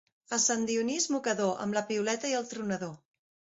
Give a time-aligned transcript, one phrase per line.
[0.37, 2.93] A Sant Dionís, mocador, amb la piuleta i el tronador.